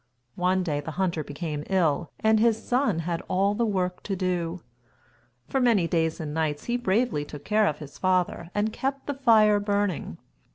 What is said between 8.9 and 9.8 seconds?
the fire